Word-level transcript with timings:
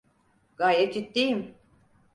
Gayet 0.57 0.93
ciddiyim. 0.93 1.55